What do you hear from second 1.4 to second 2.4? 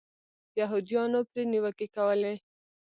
نیوکې کولې.